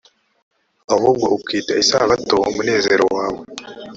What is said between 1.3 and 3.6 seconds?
ukita isabato umunezero wawe